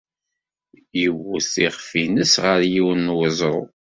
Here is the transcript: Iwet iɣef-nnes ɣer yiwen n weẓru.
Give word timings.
Iwet 1.05 1.53
iɣef-nnes 1.65 2.33
ɣer 2.43 2.59
yiwen 2.71 3.05
n 3.11 3.15
weẓru. 3.17 3.63